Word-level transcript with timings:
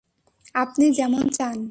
আপনি 0.55 0.85
যেমন 0.91 1.29
চান। 1.29 1.69